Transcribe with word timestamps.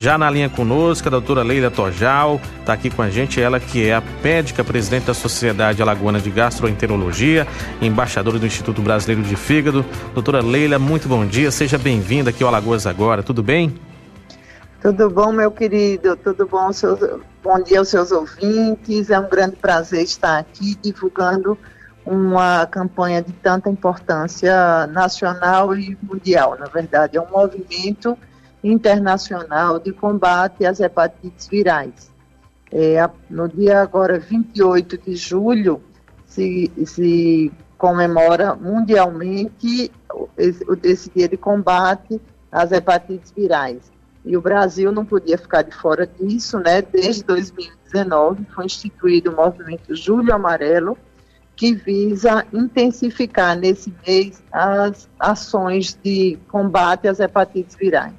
Já 0.00 0.16
na 0.16 0.30
linha 0.30 0.48
conosco, 0.48 1.08
a 1.08 1.10
doutora 1.10 1.42
Leila 1.42 1.72
Tojal 1.72 2.40
está 2.60 2.72
aqui 2.72 2.88
com 2.88 3.02
a 3.02 3.10
gente, 3.10 3.40
ela 3.40 3.58
que 3.58 3.88
é 3.88 3.94
a 3.94 4.02
médica 4.22 4.62
presidente 4.62 5.06
da 5.06 5.12
Sociedade 5.12 5.82
Alagoana 5.82 6.20
de 6.20 6.30
Gastroenterologia, 6.30 7.48
embaixadora 7.82 8.38
do 8.38 8.46
Instituto 8.46 8.80
Brasileiro 8.80 9.24
de 9.24 9.34
Fígado. 9.34 9.84
Doutora 10.14 10.40
Leila, 10.40 10.78
muito 10.78 11.08
bom 11.08 11.26
dia, 11.26 11.50
seja 11.50 11.76
bem-vinda 11.76 12.30
aqui 12.30 12.44
ao 12.44 12.48
Alagoas 12.48 12.86
Agora, 12.86 13.24
tudo 13.24 13.42
bem? 13.42 13.74
Tudo 14.80 15.10
bom, 15.10 15.32
meu 15.32 15.50
querido, 15.50 16.14
tudo 16.14 16.46
bom, 16.46 16.72
seus... 16.72 17.00
bom 17.42 17.60
dia 17.60 17.80
aos 17.80 17.88
seus 17.88 18.12
ouvintes, 18.12 19.10
é 19.10 19.18
um 19.18 19.28
grande 19.28 19.56
prazer 19.56 20.04
estar 20.04 20.38
aqui 20.38 20.76
divulgando 20.80 21.58
uma 22.06 22.64
campanha 22.66 23.20
de 23.20 23.32
tanta 23.32 23.68
importância 23.68 24.86
nacional 24.86 25.74
e 25.74 25.98
mundial, 26.00 26.56
na 26.56 26.66
verdade, 26.66 27.16
é 27.16 27.20
um 27.20 27.28
movimento 27.28 28.16
internacional 28.62 29.78
de 29.78 29.92
combate 29.92 30.66
às 30.66 30.80
hepatites 30.80 31.46
virais. 31.46 32.10
É, 32.70 33.08
no 33.30 33.48
dia 33.48 33.80
agora 33.80 34.18
28 34.18 34.98
de 34.98 35.16
julho 35.16 35.80
se, 36.26 36.70
se 36.84 37.52
comemora 37.78 38.54
mundialmente 38.54 39.90
esse, 40.36 40.64
esse 40.82 41.10
dia 41.14 41.28
de 41.28 41.36
combate 41.36 42.20
às 42.50 42.72
hepatites 42.72 43.30
virais. 43.30 43.90
E 44.24 44.36
o 44.36 44.42
Brasil 44.42 44.92
não 44.92 45.04
podia 45.04 45.38
ficar 45.38 45.62
de 45.62 45.74
fora 45.74 46.06
disso, 46.06 46.58
né? 46.58 46.82
Desde 46.82 47.22
2019 47.24 48.44
foi 48.54 48.66
instituído 48.66 49.30
o 49.30 49.36
movimento 49.36 49.94
Julho 49.94 50.34
Amarelo, 50.34 50.98
que 51.56 51.74
visa 51.74 52.44
intensificar 52.52 53.56
nesse 53.56 53.92
mês 54.06 54.42
as 54.52 55.08
ações 55.18 55.98
de 56.02 56.38
combate 56.48 57.08
às 57.08 57.20
hepatites 57.20 57.74
virais. 57.76 58.14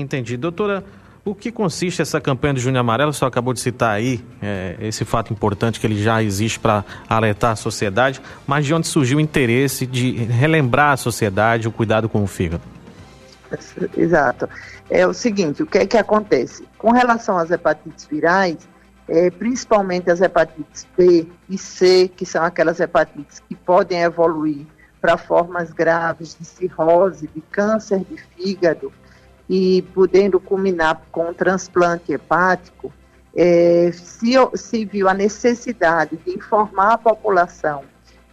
Entendi. 0.00 0.36
Doutora, 0.36 0.84
o 1.24 1.34
que 1.34 1.52
consiste 1.52 2.00
essa 2.00 2.20
campanha 2.20 2.54
do 2.54 2.60
Júnior 2.60 2.80
Amarelo? 2.80 3.12
Você 3.12 3.24
acabou 3.24 3.52
de 3.52 3.60
citar 3.60 3.90
aí 3.90 4.24
é, 4.40 4.76
esse 4.80 5.04
fato 5.04 5.32
importante 5.32 5.78
que 5.78 5.86
ele 5.86 6.02
já 6.02 6.22
existe 6.22 6.58
para 6.58 6.84
alertar 7.08 7.52
a 7.52 7.56
sociedade, 7.56 8.20
mas 8.46 8.64
de 8.64 8.72
onde 8.72 8.86
surgiu 8.86 9.18
o 9.18 9.20
interesse 9.20 9.86
de 9.86 10.12
relembrar 10.12 10.92
a 10.92 10.96
sociedade 10.96 11.68
o 11.68 11.72
cuidado 11.72 12.08
com 12.08 12.22
o 12.22 12.26
fígado? 12.26 12.62
Exato. 13.96 14.48
É 14.88 15.06
o 15.06 15.12
seguinte, 15.12 15.62
o 15.62 15.66
que 15.66 15.78
é 15.78 15.86
que 15.86 15.98
acontece? 15.98 16.66
Com 16.78 16.92
relação 16.92 17.36
às 17.36 17.50
hepatites 17.50 18.06
virais, 18.06 18.56
é, 19.06 19.30
principalmente 19.30 20.10
as 20.10 20.20
hepatites 20.20 20.86
B 20.96 21.26
e 21.48 21.58
C, 21.58 22.10
que 22.14 22.24
são 22.24 22.42
aquelas 22.42 22.80
hepatites 22.80 23.40
que 23.46 23.54
podem 23.54 24.00
evoluir 24.00 24.66
para 25.00 25.16
formas 25.16 25.72
graves 25.72 26.36
de 26.38 26.46
cirrose, 26.46 27.28
de 27.34 27.40
câncer 27.50 28.00
de 28.00 28.16
fígado, 28.16 28.92
e 29.48 29.82
podendo 29.94 30.38
culminar 30.38 31.02
com 31.10 31.30
um 31.30 31.34
transplante 31.34 32.12
hepático, 32.12 32.92
é, 33.34 33.90
se, 33.92 34.32
se 34.54 34.84
viu 34.84 35.08
a 35.08 35.14
necessidade 35.14 36.16
de 36.16 36.32
informar 36.32 36.94
a 36.94 36.98
população 36.98 37.84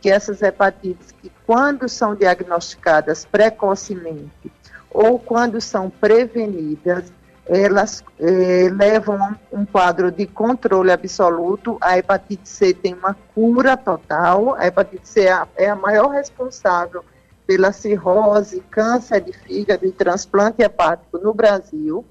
que 0.02 0.10
essas 0.10 0.42
hepatites, 0.42 1.12
que 1.12 1.32
quando 1.48 1.90
são 1.90 2.14
diagnosticadas 2.14 3.26
precocemente 3.26 4.52
ou 4.92 5.18
quando 5.18 5.60
são 5.60 5.90
prevenidas, 5.90 7.12
elas 7.48 8.04
é, 8.20 8.70
levam 8.72 9.36
um 9.52 9.66
quadro 9.66 10.12
de 10.12 10.26
controle 10.26 10.92
absoluto. 10.92 11.78
A 11.82 11.98
hepatite 11.98 12.48
C 12.48 12.74
tem 12.74 12.94
uma 12.94 13.16
cura 13.34 13.76
total. 13.76 14.56
A 14.56 14.68
hepatite 14.68 15.08
C 15.08 15.22
é 15.22 15.32
a, 15.32 15.48
é 15.56 15.70
a 15.70 15.76
maior 15.76 16.10
responsável 16.10 17.04
pela 17.46 17.72
cirrose, 17.72 18.62
câncer 18.72 19.22
de 19.22 19.34
fígado 19.34 19.86
e 19.86 19.92
transplante 19.92 20.62
hepático 20.62 21.18
no 21.18 21.34
Brasil. 21.34 22.06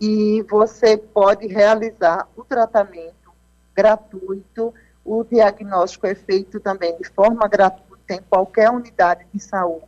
E 0.00 0.42
você 0.50 0.96
pode 0.96 1.46
realizar 1.46 2.28
o 2.36 2.44
tratamento 2.44 3.32
gratuito, 3.74 4.74
o 5.04 5.24
diagnóstico 5.24 6.06
é 6.06 6.14
feito 6.14 6.60
também 6.60 6.96
de 6.98 7.08
forma 7.08 7.46
gratuita 7.48 8.14
em 8.14 8.20
qualquer 8.28 8.70
unidade 8.70 9.24
de 9.32 9.40
saúde, 9.40 9.86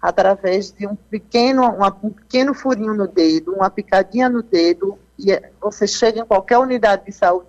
através 0.00 0.70
de 0.70 0.86
um 0.86 0.94
pequeno, 0.94 1.62
uma, 1.62 1.94
um 2.02 2.10
pequeno 2.10 2.54
furinho 2.54 2.94
no 2.94 3.08
dedo, 3.08 3.54
uma 3.54 3.70
picadinha 3.70 4.28
no 4.28 4.42
dedo, 4.42 4.98
e 5.18 5.32
é, 5.32 5.50
você 5.60 5.86
chega 5.86 6.20
em 6.20 6.26
qualquer 6.26 6.58
unidade 6.58 7.06
de 7.06 7.12
saúde 7.12 7.48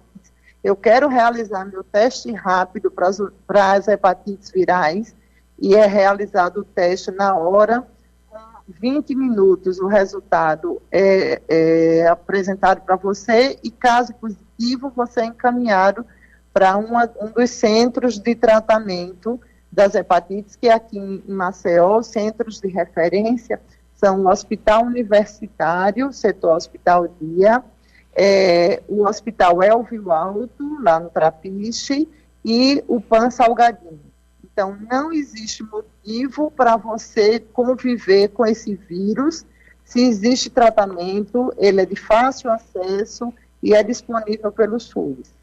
eu 0.64 0.76
quero 0.76 1.08
realizar 1.08 1.66
meu 1.66 1.84
teste 1.84 2.32
rápido 2.34 2.92
para 2.92 3.74
as 3.74 3.88
hepatites 3.88 4.52
virais 4.52 5.16
e 5.62 5.76
é 5.76 5.86
realizado 5.86 6.62
o 6.62 6.64
teste 6.64 7.12
na 7.12 7.36
hora, 7.36 7.86
com 8.30 8.38
20 8.68 9.16
minutos 9.16 9.80
o 9.80 9.88
resultado 9.88 10.82
é, 10.92 11.42
é 11.48 12.08
apresentado 12.08 12.82
para 12.82 12.96
você 12.96 13.58
e, 13.64 13.70
caso 13.70 14.14
positivo, 14.16 14.92
você 14.96 15.22
é 15.22 15.26
encaminhado 15.26 16.06
para 16.54 16.78
um 16.78 17.32
dos 17.36 17.50
centros 17.52 18.20
de 18.20 18.36
tratamento 18.36 19.40
das 19.72 19.94
hepatites, 19.96 20.56
que 20.56 20.68
aqui 20.68 20.98
em 20.98 21.24
Maceió, 21.28 22.02
centros 22.02 22.60
de 22.60 22.68
referência 22.68 23.62
são 23.96 24.22
o 24.22 24.30
Hospital 24.30 24.86
Universitário, 24.86 26.12
setor 26.14 26.56
Hospital 26.56 27.10
Dia, 27.20 27.64
é, 28.16 28.82
o 28.88 29.06
Hospital 29.06 29.62
Elvio 29.62 30.12
Alto, 30.12 30.82
lá 30.82 31.00
no 31.00 31.10
Trapiche, 31.10 32.08
e 32.44 32.84
o 32.88 33.02
PAN 33.02 33.30
Salgadinho. 33.30 34.09
Então, 34.60 34.78
não 34.92 35.14
existe 35.14 35.64
motivo 35.64 36.52
para 36.52 36.76
você 36.76 37.40
conviver 37.40 38.28
com 38.28 38.46
esse 38.46 38.76
vírus. 38.76 39.46
Se 39.86 40.02
existe 40.02 40.50
tratamento, 40.50 41.50
ele 41.58 41.80
é 41.80 41.86
de 41.86 41.96
fácil 41.96 42.52
acesso 42.52 43.34
e 43.64 43.74
é 43.74 43.82
disponível 43.82 44.52
pelos 44.52 44.84
SUS. 44.84 45.34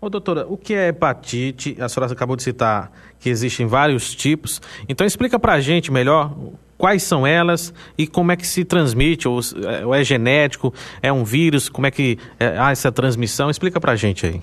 Ô, 0.00 0.08
doutora, 0.08 0.46
o 0.48 0.56
que 0.56 0.72
é 0.72 0.88
hepatite? 0.88 1.76
A 1.78 1.90
senhora 1.90 2.10
acabou 2.10 2.36
de 2.36 2.42
citar 2.42 2.90
que 3.20 3.28
existem 3.28 3.66
vários 3.66 4.14
tipos. 4.14 4.62
Então, 4.88 5.06
explica 5.06 5.38
para 5.38 5.52
a 5.52 5.60
gente 5.60 5.92
melhor 5.92 6.34
quais 6.78 7.02
são 7.02 7.26
elas 7.26 7.74
e 7.98 8.06
como 8.06 8.32
é 8.32 8.36
que 8.36 8.46
se 8.46 8.64
transmite, 8.64 9.28
ou, 9.28 9.40
é, 9.68 9.84
ou 9.84 9.94
é 9.94 10.02
genético, 10.02 10.72
é 11.02 11.12
um 11.12 11.22
vírus, 11.22 11.68
como 11.68 11.86
é 11.86 11.90
que 11.90 12.18
é, 12.40 12.56
há 12.56 12.70
essa 12.70 12.90
transmissão? 12.90 13.50
Explica 13.50 13.78
para 13.78 13.92
a 13.92 13.96
gente 13.96 14.24
aí. 14.24 14.40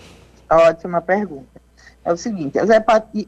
Ótima 0.47 1.01
pergunta 1.01 1.54
é 2.05 2.13
o 2.13 2.17
seguinte: 2.17 2.57
as 2.59 2.69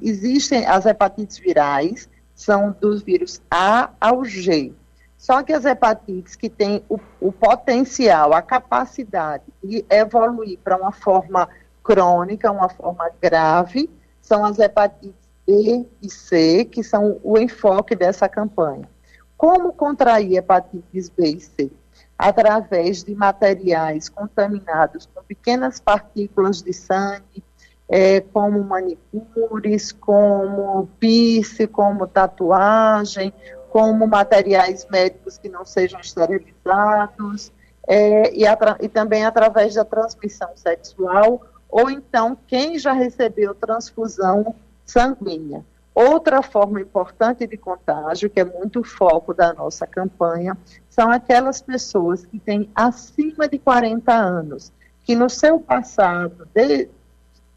existem 0.01 0.65
as 0.65 0.85
hepatites 0.85 1.37
virais, 1.39 2.07
são 2.33 2.75
dos 2.79 3.01
vírus 3.01 3.41
A 3.49 3.89
ao 3.99 4.23
G. 4.23 4.71
Só 5.17 5.41
que 5.41 5.51
as 5.51 5.65
hepatites 5.65 6.35
que 6.35 6.47
têm 6.47 6.83
o, 6.87 6.99
o 7.19 7.31
potencial, 7.31 8.33
a 8.33 8.41
capacidade 8.41 9.45
de 9.63 9.83
evoluir 9.89 10.59
para 10.63 10.77
uma 10.77 10.91
forma 10.91 11.49
crônica, 11.83 12.51
uma 12.51 12.69
forma 12.69 13.09
grave, 13.19 13.89
são 14.21 14.45
as 14.45 14.59
hepatites 14.59 15.27
B 15.45 15.87
e 16.03 16.09
C, 16.09 16.65
que 16.65 16.83
são 16.83 17.19
o 17.23 17.37
enfoque 17.39 17.95
dessa 17.95 18.29
campanha. 18.29 18.87
Como 19.35 19.73
contrair 19.73 20.37
hepatites 20.37 21.09
B 21.09 21.29
e 21.29 21.39
C? 21.39 21.71
Através 22.17 23.03
de 23.03 23.15
materiais 23.15 24.09
contaminados 24.09 25.07
com 25.13 25.23
pequenas 25.23 25.79
partículas 25.79 26.61
de 26.61 26.73
sangue, 26.73 27.43
é, 27.89 28.21
como 28.21 28.63
manicures, 28.63 29.91
como 29.91 30.87
piercing, 30.99 31.67
como 31.67 32.07
tatuagem, 32.07 33.33
como 33.69 34.07
materiais 34.07 34.85
médicos 34.89 35.37
que 35.37 35.49
não 35.49 35.65
sejam 35.65 35.99
esterilizados, 35.99 37.51
é, 37.87 38.33
e, 38.33 38.43
e 38.81 38.89
também 38.89 39.25
através 39.25 39.75
da 39.75 39.85
transmissão 39.85 40.49
sexual, 40.55 41.41
ou 41.69 41.89
então 41.89 42.37
quem 42.47 42.77
já 42.77 42.91
recebeu 42.91 43.55
transfusão 43.55 44.55
sanguínea. 44.85 45.63
Outra 45.93 46.43
forma 46.43 46.79
importante 46.79 47.47
de 47.47 47.57
contágio, 47.57 48.29
que 48.29 48.39
é 48.39 48.45
muito 48.45 48.83
foco 48.83 49.33
da 49.33 49.53
nossa 49.53 49.87
campanha, 49.87 50.55
são 50.89 51.09
aquelas 51.09 51.61
pessoas 51.61 52.25
que 52.25 52.37
têm 52.37 52.69
acima 52.75 53.47
de 53.47 53.57
40 53.57 54.13
anos, 54.13 54.71
que 55.03 55.15
no 55.15 55.29
seu 55.29 55.59
passado, 55.59 56.47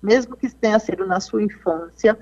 mesmo 0.02 0.37
que 0.37 0.49
tenha 0.55 0.79
sido 0.79 1.06
na 1.06 1.20
sua 1.20 1.43
infância, 1.43 2.19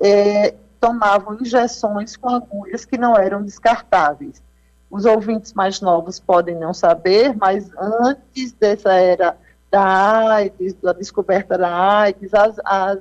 é, 0.00 0.54
tomavam 0.80 1.38
injeções 1.40 2.16
com 2.16 2.28
agulhas 2.28 2.84
que 2.84 2.96
não 2.96 3.16
eram 3.16 3.42
descartáveis. 3.42 4.42
Os 4.90 5.04
ouvintes 5.04 5.52
mais 5.52 5.80
novos 5.80 6.18
podem 6.18 6.56
não 6.56 6.74
saber, 6.74 7.36
mas 7.36 7.70
antes 7.78 8.52
dessa 8.52 8.92
era 8.92 9.36
da 9.70 10.34
AIDS, 10.34 10.74
da 10.82 10.92
descoberta 10.92 11.56
da 11.56 12.00
AIDS, 12.00 12.34
as, 12.34 12.56
as, 12.64 12.98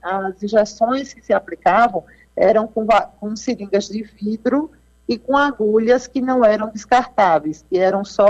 as 0.00 0.42
injeções 0.42 1.12
que 1.12 1.24
se 1.24 1.32
aplicavam 1.32 2.04
eram 2.36 2.68
com, 2.68 2.86
com 3.18 3.34
seringas 3.34 3.88
de 3.88 4.02
vidro 4.02 4.70
e 5.08 5.18
com 5.18 5.36
agulhas 5.36 6.06
que 6.06 6.20
não 6.20 6.44
eram 6.44 6.70
descartáveis, 6.70 7.64
que 7.68 7.78
eram 7.78 8.04
só 8.04 8.28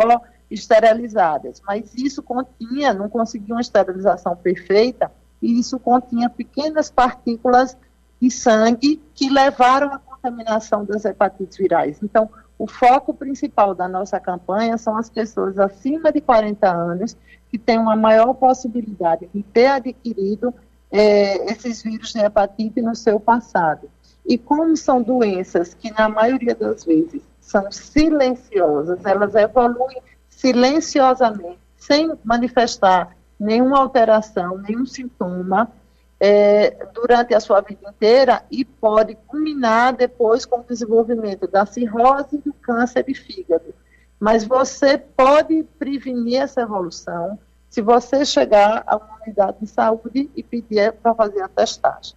esterilizadas, 0.54 1.60
mas 1.66 1.94
isso 1.94 2.22
continha, 2.22 2.94
não 2.94 3.08
conseguia 3.08 3.54
uma 3.54 3.60
esterilização 3.60 4.36
perfeita, 4.36 5.10
e 5.42 5.58
isso 5.58 5.78
continha 5.78 6.30
pequenas 6.30 6.90
partículas 6.90 7.76
de 8.20 8.30
sangue 8.30 9.02
que 9.14 9.28
levaram 9.28 9.92
à 9.92 9.98
contaminação 9.98 10.84
das 10.84 11.04
hepatites 11.04 11.58
virais. 11.58 11.98
Então, 12.02 12.30
o 12.58 12.66
foco 12.66 13.12
principal 13.12 13.74
da 13.74 13.88
nossa 13.88 14.18
campanha 14.20 14.78
são 14.78 14.96
as 14.96 15.10
pessoas 15.10 15.58
acima 15.58 16.12
de 16.12 16.20
40 16.20 16.70
anos 16.70 17.16
que 17.50 17.58
têm 17.58 17.78
uma 17.78 17.96
maior 17.96 18.32
possibilidade 18.34 19.28
de 19.34 19.42
ter 19.42 19.66
adquirido 19.66 20.54
é, 20.90 21.52
esses 21.52 21.82
vírus 21.82 22.12
de 22.12 22.20
hepatite 22.20 22.80
no 22.80 22.94
seu 22.94 23.18
passado. 23.18 23.90
E 24.24 24.38
como 24.38 24.76
são 24.76 25.02
doenças 25.02 25.74
que, 25.74 25.90
na 25.90 26.08
maioria 26.08 26.54
das 26.54 26.84
vezes, 26.84 27.22
são 27.40 27.70
silenciosas, 27.70 29.04
elas 29.04 29.34
evoluem 29.34 30.00
silenciosamente, 30.44 31.58
sem 31.74 32.12
manifestar 32.22 33.16
nenhuma 33.40 33.78
alteração, 33.78 34.58
nenhum 34.58 34.84
sintoma, 34.84 35.72
é, 36.20 36.86
durante 36.92 37.34
a 37.34 37.40
sua 37.40 37.62
vida 37.62 37.88
inteira 37.88 38.42
e 38.50 38.62
pode 38.62 39.16
culminar 39.26 39.94
depois 39.94 40.44
com 40.44 40.60
o 40.60 40.64
desenvolvimento 40.64 41.48
da 41.48 41.64
cirrose 41.64 42.36
e 42.36 42.38
do 42.38 42.52
câncer 42.52 43.04
de 43.04 43.14
fígado. 43.14 43.74
Mas 44.20 44.44
você 44.44 44.98
pode 44.98 45.64
prevenir 45.78 46.42
essa 46.42 46.60
evolução 46.60 47.38
se 47.70 47.80
você 47.80 48.24
chegar 48.24 48.84
a 48.86 48.96
uma 48.96 49.18
unidade 49.24 49.56
de 49.62 49.66
saúde 49.66 50.30
e 50.36 50.42
pedir 50.42 50.92
para 50.92 51.14
fazer 51.14 51.40
a 51.40 51.48
testagem. 51.48 52.14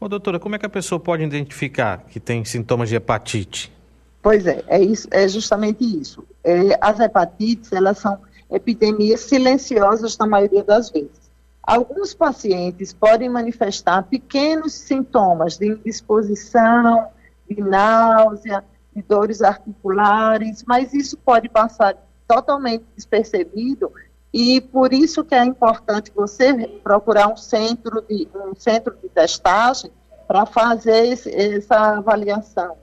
Ô, 0.00 0.08
doutora, 0.08 0.40
como 0.40 0.56
é 0.56 0.58
que 0.58 0.66
a 0.66 0.70
pessoa 0.70 0.98
pode 0.98 1.22
identificar 1.22 1.98
que 2.08 2.18
tem 2.18 2.44
sintomas 2.44 2.88
de 2.88 2.96
hepatite? 2.96 3.71
Pois 4.22 4.46
é, 4.46 4.62
é, 4.68 4.80
isso, 4.80 5.08
é 5.10 5.26
justamente 5.26 5.84
isso. 5.84 6.24
É, 6.44 6.78
as 6.80 7.00
hepatites, 7.00 7.72
elas 7.72 7.98
são 7.98 8.18
epidemias 8.50 9.20
silenciosas 9.20 10.16
na 10.16 10.26
maioria 10.26 10.62
das 10.62 10.90
vezes. 10.90 11.30
Alguns 11.62 12.14
pacientes 12.14 12.92
podem 12.92 13.28
manifestar 13.28 14.02
pequenos 14.04 14.72
sintomas 14.72 15.58
de 15.58 15.68
indisposição, 15.68 17.08
de 17.48 17.60
náusea, 17.60 18.64
de 18.94 19.02
dores 19.02 19.42
articulares, 19.42 20.64
mas 20.66 20.92
isso 20.92 21.16
pode 21.16 21.48
passar 21.48 21.96
totalmente 22.26 22.84
despercebido 22.96 23.92
e 24.32 24.60
por 24.60 24.92
isso 24.92 25.22
que 25.24 25.34
é 25.34 25.44
importante 25.44 26.10
você 26.14 26.66
procurar 26.82 27.28
um 27.28 27.36
centro 27.36 28.02
de 28.08 28.28
um 28.34 28.54
centro 28.54 28.96
de 29.02 29.08
testagem 29.08 29.90
para 30.26 30.46
fazer 30.46 31.08
esse, 31.08 31.30
essa 31.30 31.98
avaliação, 31.98 32.76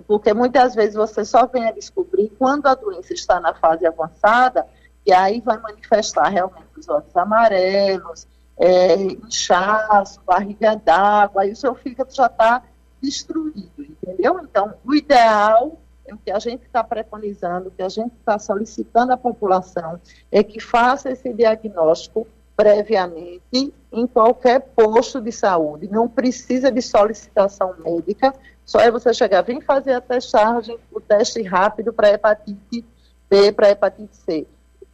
porque 0.00 0.32
muitas 0.34 0.74
vezes 0.74 0.94
você 0.94 1.24
só 1.24 1.46
vem 1.46 1.66
a 1.66 1.72
descobrir 1.72 2.30
quando 2.38 2.66
a 2.66 2.74
doença 2.74 3.12
está 3.12 3.40
na 3.40 3.54
fase 3.54 3.86
avançada 3.86 4.66
e 5.04 5.12
aí 5.12 5.40
vai 5.40 5.58
manifestar 5.58 6.28
realmente 6.28 6.66
os 6.76 6.88
olhos 6.88 7.16
amarelos, 7.16 8.26
é, 8.58 8.94
inchaço, 8.96 10.20
barriga 10.26 10.76
d'água, 10.76 11.42
aí 11.42 11.52
o 11.52 11.56
seu 11.56 11.74
fígado 11.74 12.12
já 12.12 12.26
está 12.26 12.62
destruído, 13.00 13.70
entendeu? 13.78 14.40
Então, 14.42 14.74
o 14.84 14.94
ideal, 14.94 15.78
é 16.06 16.14
o 16.14 16.18
que 16.18 16.30
a 16.30 16.38
gente 16.38 16.64
está 16.64 16.82
preconizando, 16.82 17.68
o 17.68 17.70
que 17.70 17.82
a 17.82 17.88
gente 17.88 18.14
está 18.18 18.38
solicitando 18.38 19.12
à 19.12 19.16
população, 19.16 20.00
é 20.30 20.42
que 20.42 20.60
faça 20.60 21.10
esse 21.10 21.32
diagnóstico 21.32 22.26
previamente 22.56 23.74
em 23.92 24.06
qualquer 24.06 24.60
posto 24.60 25.20
de 25.20 25.30
saúde, 25.30 25.88
não 25.90 26.08
precisa 26.08 26.72
de 26.72 26.80
solicitação 26.80 27.74
médica, 27.84 28.34
só 28.66 28.80
é 28.80 28.90
você 28.90 29.14
chegar, 29.14 29.40
vem 29.40 29.62
fazer 29.62 29.94
a 29.94 30.00
testagem, 30.02 30.78
o 30.92 31.00
teste 31.00 31.42
rápido 31.42 31.90
para 31.92 32.10
hepatite 32.10 32.84
B, 33.30 33.52
para 33.52 33.70
hepatite 33.70 34.14
C 34.16 34.46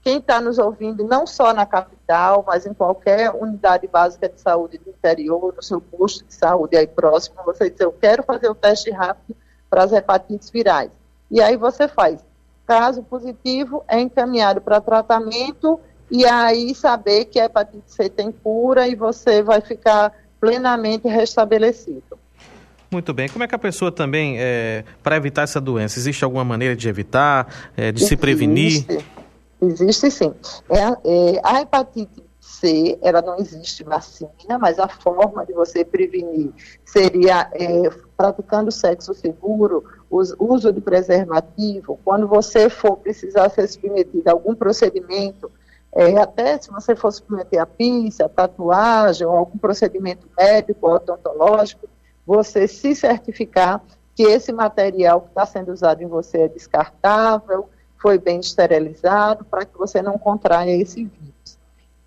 quem 0.03 0.19
está 0.19 0.41
nos 0.41 0.59
ouvindo, 0.59 1.05
não 1.05 1.27
só 1.27 1.55
na 1.55 1.65
capital, 1.65 2.45
mas 2.47 2.67
em 2.67 2.75
qualquer 2.75 3.31
unidade 3.31 3.87
básica 3.87 4.29
de 4.29 4.41
saúde 4.41 4.79
do 4.79 4.91
interior, 4.91 5.55
no 5.55 5.63
seu 5.63 5.81
posto 5.81 6.25
de 6.25 6.35
saúde 6.35 6.77
aí 6.77 6.89
próximo, 6.89 7.37
você 7.47 7.71
diz, 7.71 7.81
eu 7.81 7.93
quero 7.93 8.25
fazer 8.25 8.49
o 8.49 8.55
teste 8.55 8.91
rápido 8.91 9.37
para 9.71 9.85
as 9.85 9.93
hepatites 9.93 10.51
virais. 10.51 10.91
E 11.31 11.41
aí 11.41 11.57
você 11.57 11.87
faz. 11.87 12.23
Caso 12.67 13.03
positivo, 13.05 13.85
é 13.87 14.01
encaminhado 14.01 14.61
para 14.61 14.81
tratamento 14.81 15.79
e 16.11 16.27
aí 16.27 16.75
saber 16.75 17.27
que 17.27 17.39
a 17.39 17.45
hepatite 17.45 17.85
C 17.87 18.09
tem 18.09 18.33
cura 18.33 18.89
e 18.89 18.97
você 18.97 19.41
vai 19.41 19.61
ficar 19.61 20.13
plenamente 20.41 21.07
restabelecido. 21.07 22.19
Muito 22.93 23.15
bem. 23.15 23.27
Como 23.29 23.43
é 23.43 23.49
que 23.49 23.55
a 23.55 23.59
pessoa 23.59 23.91
também, 23.91 24.37
é, 24.39 24.85
para 25.03 25.17
evitar 25.17 25.43
essa 25.43 25.59
doença, 25.59 25.99
existe 25.99 26.23
alguma 26.23 26.45
maneira 26.45 26.77
de 26.77 26.87
evitar, 26.89 27.73
é, 27.75 27.91
de 27.91 27.99
existe. 27.99 28.09
se 28.11 28.17
prevenir? 28.19 28.85
Existe 29.63 30.11
sim. 30.11 30.35
É, 30.69 30.79
é, 30.79 31.41
a 31.43 31.63
hepatite 31.63 32.23
C, 32.39 32.99
ela 33.01 33.23
não 33.23 33.39
existe 33.39 33.83
vacina, 33.83 34.59
mas 34.61 34.79
a 34.79 34.89
forma 34.89 35.47
de 35.47 35.55
você 35.55 35.85
prevenir 35.85 36.51
seria 36.85 37.49
é, 37.53 37.91
praticando 38.15 38.71
sexo 38.71 39.15
seguro, 39.15 39.85
us, 40.11 40.35
uso 40.39 40.71
de 40.71 40.81
preservativo, 40.81 41.99
quando 42.05 42.29
você 42.29 42.69
for 42.69 42.99
precisar 42.99 43.49
ser 43.49 43.67
submetido 43.69 44.29
a 44.29 44.33
algum 44.33 44.55
procedimento, 44.55 45.51
é, 45.95 46.19
até 46.19 46.59
se 46.59 46.71
você 46.71 46.95
for 46.95 47.11
submeter 47.11 47.61
a 47.61 47.67
pinça, 47.67 48.29
tatuagem 48.29 49.27
ou 49.27 49.35
algum 49.35 49.57
procedimento 49.57 50.27
médico 50.37 50.89
ou 50.89 50.97
odontológico, 50.97 51.89
você 52.27 52.69
se 52.69 52.95
certificar 52.95 53.83
que 54.15 54.23
esse 54.23 54.53
material 54.53 55.23
que 55.23 55.29
está 55.29 55.47
sendo 55.47 55.73
usado 55.73 56.03
em 56.03 56.07
você 56.07 56.43
é 56.43 56.49
descartável, 56.49 57.69
foi 57.97 58.19
bem 58.19 58.41
esterilizado 58.41 59.45
para 59.45 59.65
que 59.65 59.79
você 59.79 60.03
não 60.03 60.19
contraia 60.19 60.77
esse 60.77 61.05
vírus. 61.05 61.59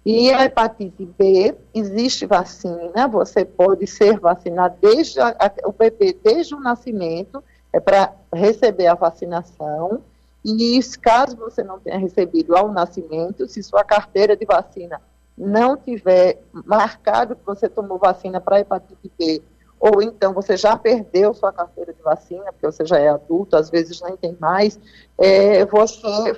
E 0.06 0.32
a 0.32 0.46
hepatite 0.46 1.06
B, 1.18 1.56
existe 1.74 2.28
vacina, 2.28 3.08
você 3.08 3.44
pode 3.44 3.88
ser 3.88 4.20
vacinado 4.20 4.76
desde 4.80 5.20
a, 5.20 5.36
o 5.64 5.72
bebê 5.72 6.16
desde 6.24 6.54
o 6.54 6.60
nascimento, 6.60 7.44
é 7.74 7.80
para 7.80 8.14
receber 8.32 8.88
a 8.88 8.94
vacinação. 8.94 10.02
E 10.44 10.80
caso 11.02 11.36
você 11.38 11.64
não 11.64 11.80
tenha 11.80 11.98
recebido 11.98 12.56
ao 12.56 12.72
nascimento, 12.72 13.48
se 13.48 13.64
sua 13.64 13.84
carteira 13.84 14.38
de 14.38 14.46
vacina 14.46 15.02
não 15.36 15.76
tiver 15.76 16.40
marcado 16.54 17.36
que 17.36 17.46
você 17.46 17.68
tomou 17.68 17.98
vacina 17.98 18.40
para 18.40 18.60
hepatite 18.60 19.12
B 19.18 19.42
ou 19.86 20.02
então 20.02 20.34
você 20.34 20.58
já 20.58 20.76
perdeu 20.76 21.32
sua 21.32 21.54
carteira 21.54 21.94
de 21.94 22.02
vacina, 22.02 22.52
porque 22.52 22.66
você 22.66 22.84
já 22.84 22.98
é 22.98 23.08
adulto, 23.08 23.56
às 23.56 23.70
vezes 23.70 24.02
nem 24.02 24.18
tem 24.18 24.36
mais, 24.40 24.80
é, 25.16 25.64
você 25.64 26.34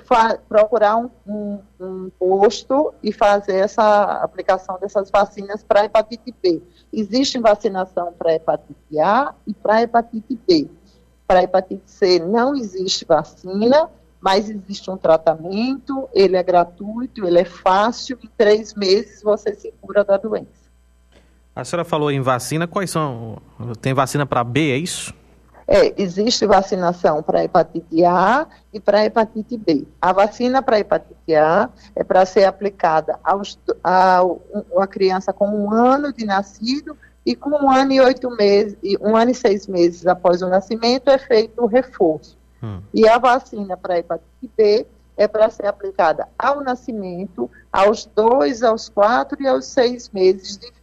procurar 0.46 0.98
um, 0.98 1.08
um, 1.26 1.58
um, 1.80 2.10
posto 2.18 2.92
e 3.02 3.10
fazer 3.10 3.56
essa 3.56 4.04
aplicação 4.22 4.78
dessas 4.78 5.10
vacinas 5.10 5.64
para 5.64 5.86
hepatite 5.86 6.34
B. 6.42 6.62
Existe 6.92 7.38
vacinação 7.38 8.12
para 8.12 8.34
hepatite 8.34 9.00
A 9.00 9.34
e 9.46 9.54
para 9.54 9.80
hepatite 9.80 10.38
B. 10.46 10.68
Para 11.26 11.42
hepatite 11.42 11.90
C 11.90 12.18
não 12.18 12.54
existe 12.54 13.06
vacina, 13.06 13.88
mas 14.20 14.50
existe 14.50 14.90
um 14.90 14.98
tratamento, 14.98 16.06
ele 16.12 16.36
é 16.36 16.42
gratuito, 16.42 17.26
ele 17.26 17.40
é 17.40 17.46
fácil, 17.46 18.18
em 18.22 18.28
três 18.36 18.74
meses 18.74 19.22
você 19.22 19.54
se 19.54 19.72
cura 19.80 20.04
da 20.04 20.18
doença. 20.18 20.67
A 21.58 21.64
senhora 21.64 21.84
falou 21.84 22.08
em 22.08 22.20
vacina, 22.20 22.68
quais 22.68 22.88
são? 22.88 23.38
Tem 23.80 23.92
vacina 23.92 24.24
para 24.24 24.44
B, 24.44 24.70
é 24.70 24.76
isso? 24.76 25.12
É, 25.66 25.92
existe 26.00 26.46
vacinação 26.46 27.20
para 27.20 27.42
hepatite 27.42 28.04
A 28.04 28.46
e 28.72 28.78
para 28.78 29.04
hepatite 29.04 29.58
B. 29.58 29.84
A 30.00 30.12
vacina 30.12 30.62
para 30.62 30.78
hepatite 30.78 31.34
A 31.34 31.68
é 31.96 32.04
para 32.04 32.24
ser 32.24 32.44
aplicada 32.44 33.18
aos, 33.24 33.58
a 33.82 34.22
uma 34.70 34.86
criança 34.86 35.32
com 35.32 35.48
um 35.48 35.72
ano 35.72 36.12
de 36.12 36.24
nascido 36.24 36.96
e 37.26 37.34
com 37.34 37.50
um 37.50 37.68
ano 37.68 37.90
e 37.90 38.00
oito 38.02 38.30
meses, 38.30 38.76
um 39.00 39.16
ano 39.16 39.32
e 39.32 39.34
seis 39.34 39.66
meses 39.66 40.06
após 40.06 40.42
o 40.42 40.48
nascimento 40.48 41.10
é 41.10 41.18
feito 41.18 41.60
o 41.60 41.66
reforço. 41.66 42.38
Hum. 42.62 42.80
E 42.94 43.08
a 43.08 43.18
vacina 43.18 43.76
para 43.76 43.98
hepatite 43.98 44.48
B 44.56 44.86
é 45.16 45.26
para 45.26 45.50
ser 45.50 45.66
aplicada 45.66 46.28
ao 46.38 46.60
nascimento, 46.60 47.50
aos 47.72 48.06
dois, 48.06 48.62
aos 48.62 48.88
quatro 48.88 49.42
e 49.42 49.48
aos 49.48 49.66
seis 49.66 50.08
meses 50.10 50.56
de 50.56 50.77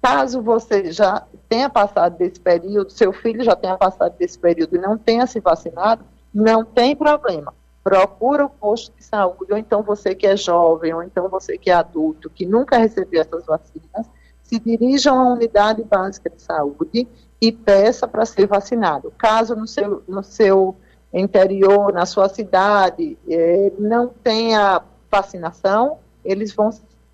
Caso 0.00 0.40
você 0.40 0.92
já 0.92 1.26
tenha 1.48 1.68
passado 1.68 2.16
desse 2.16 2.38
período, 2.38 2.90
seu 2.90 3.12
filho 3.12 3.42
já 3.42 3.56
tenha 3.56 3.76
passado 3.76 4.16
desse 4.16 4.38
período 4.38 4.76
e 4.76 4.80
não 4.80 4.96
tenha 4.96 5.26
se 5.26 5.40
vacinado, 5.40 6.04
não 6.32 6.64
tem 6.64 6.94
problema. 6.94 7.52
Procura 7.82 8.46
o 8.46 8.50
posto 8.50 8.94
de 8.96 9.02
saúde, 9.02 9.52
ou 9.52 9.58
então 9.58 9.82
você 9.82 10.14
que 10.14 10.26
é 10.26 10.36
jovem, 10.36 10.94
ou 10.94 11.02
então 11.02 11.28
você 11.28 11.58
que 11.58 11.70
é 11.70 11.74
adulto, 11.74 12.30
que 12.30 12.46
nunca 12.46 12.76
recebeu 12.76 13.20
essas 13.20 13.44
vacinas, 13.46 14.06
se 14.42 14.58
dirija 14.58 15.10
a 15.10 15.14
uma 15.14 15.32
unidade 15.32 15.82
básica 15.82 16.30
de 16.30 16.40
saúde 16.40 17.08
e 17.40 17.52
peça 17.52 18.06
para 18.06 18.24
ser 18.24 18.46
vacinado. 18.46 19.12
Caso 19.18 19.54
no 19.56 19.66
seu, 19.66 20.02
no 20.06 20.22
seu 20.22 20.76
interior, 21.12 21.92
na 21.92 22.06
sua 22.06 22.28
cidade, 22.28 23.18
eh, 23.28 23.72
não 23.78 24.08
tenha 24.08 24.82
vacinação, 25.10 25.98
eles 26.24 26.52
vão 26.52 26.70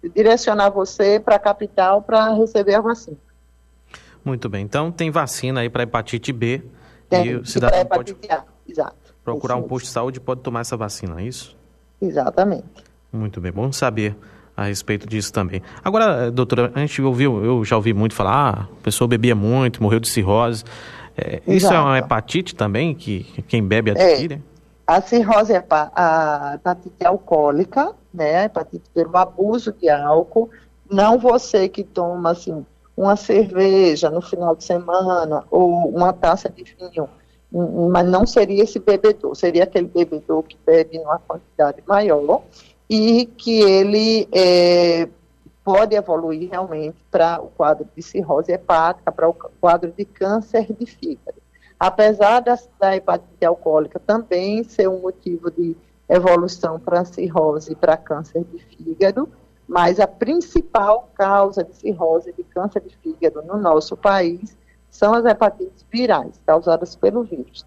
direcionar 0.08 0.70
você 0.70 1.20
para 1.20 1.36
a 1.36 1.38
capital 1.38 2.02
para 2.02 2.32
receber 2.34 2.74
a 2.74 2.80
vacina. 2.80 3.16
Muito 4.24 4.48
bem. 4.48 4.64
Então, 4.64 4.90
tem 4.90 5.10
vacina 5.10 5.60
aí 5.60 5.68
para 5.68 5.82
hepatite 5.82 6.32
B. 6.32 6.62
Tem, 7.08 7.26
e 7.26 7.34
o 7.36 7.44
cidadão 7.44 7.84
pode 7.84 8.16
A. 8.30 8.42
Exato. 8.66 8.96
procurar 9.22 9.56
um 9.56 9.62
posto 9.62 9.86
de 9.86 9.92
saúde 9.92 10.18
e 10.18 10.20
pode 10.20 10.40
tomar 10.40 10.60
essa 10.60 10.76
vacina, 10.76 11.20
é 11.20 11.24
isso? 11.24 11.54
Exatamente. 12.00 12.64
Muito 13.12 13.40
bem. 13.40 13.52
Bom 13.52 13.70
saber 13.70 14.16
a 14.56 14.64
respeito 14.64 15.06
disso 15.06 15.32
também. 15.32 15.62
Agora, 15.84 16.30
doutora, 16.30 16.72
a 16.74 16.80
gente 16.80 17.02
ouviu, 17.02 17.44
eu 17.44 17.64
já 17.64 17.76
ouvi 17.76 17.92
muito 17.92 18.14
falar, 18.14 18.32
ah, 18.32 18.62
a 18.62 18.82
pessoa 18.82 19.06
bebia 19.06 19.34
muito, 19.34 19.82
morreu 19.82 20.00
de 20.00 20.08
cirrose. 20.08 20.64
É, 21.16 21.42
isso 21.46 21.72
é 21.72 21.78
uma 21.78 21.98
hepatite 21.98 22.54
também, 22.54 22.94
que 22.94 23.24
quem 23.46 23.62
bebe 23.62 23.90
adquire? 23.90 24.34
É. 24.34 24.38
A 24.86 25.00
cirrose 25.00 25.52
é 25.52 25.64
a 25.70 26.52
hepatite 26.54 27.04
alcoólica, 27.04 27.92
né? 28.14 28.44
Hepatite 28.44 28.88
pelo 28.94 29.16
abuso 29.16 29.72
de 29.72 29.88
álcool. 29.90 30.48
Não 30.88 31.18
você 31.18 31.68
que 31.68 31.82
toma, 31.82 32.30
assim, 32.30 32.64
uma 32.96 33.16
cerveja 33.16 34.08
no 34.08 34.22
final 34.22 34.54
de 34.54 34.64
semana 34.64 35.44
ou 35.50 35.88
uma 35.88 36.12
taça 36.12 36.48
de 36.48 36.62
vinho, 36.62 37.08
mas 37.90 38.06
não 38.06 38.26
seria 38.26 38.62
esse 38.62 38.78
bebedor, 38.78 39.34
seria 39.34 39.64
aquele 39.64 39.88
bebedor 39.88 40.42
que 40.44 40.56
bebe 40.64 40.98
numa 40.98 41.18
quantidade 41.18 41.82
maior 41.86 42.42
e 42.88 43.26
que 43.26 43.60
ele 43.60 44.28
é, 44.32 45.08
pode 45.64 45.96
evoluir 45.96 46.50
realmente 46.50 46.96
para 47.10 47.40
o 47.40 47.48
quadro 47.48 47.88
de 47.96 48.02
cirrose 48.02 48.52
hepática, 48.52 49.10
para 49.10 49.28
o 49.28 49.34
quadro 49.34 49.92
de 49.96 50.04
câncer 50.04 50.72
de 50.72 50.86
fígado. 50.86 51.38
Apesar 51.78 52.40
da, 52.40 52.58
da 52.78 52.96
hepatite 52.96 53.44
alcoólica 53.44 53.98
também 53.98 54.62
ser 54.64 54.88
um 54.88 55.00
motivo 55.00 55.50
de 55.50 55.76
evolução 56.08 56.78
para 56.78 57.04
cirrose 57.04 57.72
e 57.72 57.76
para 57.76 57.96
câncer 57.96 58.44
de 58.44 58.58
fígado, 58.58 59.28
mas 59.66 59.98
a 59.98 60.06
principal 60.06 61.10
causa 61.14 61.64
de 61.64 61.74
cirrose 61.74 62.30
e 62.30 62.32
de 62.32 62.44
câncer 62.44 62.82
de 62.82 62.96
fígado 62.96 63.42
no 63.42 63.56
nosso 63.56 63.96
país 63.96 64.56
são 64.90 65.14
as 65.14 65.24
hepatites 65.24 65.84
virais, 65.90 66.40
causadas 66.46 66.94
pelo 66.94 67.24
vírus. 67.24 67.66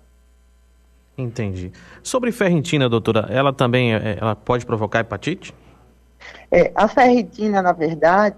Entendi. 1.18 1.72
Sobre 2.04 2.32
ferritina, 2.32 2.88
doutora, 2.88 3.28
ela 3.30 3.52
também 3.52 3.96
é, 3.96 4.18
ela 4.20 4.36
pode 4.36 4.66
provocar 4.66 5.00
hepatite? 5.00 5.54
É, 6.52 6.72
a 6.76 6.88
ferritina, 6.88 7.62
na 7.62 7.72
verdade, 7.72 8.36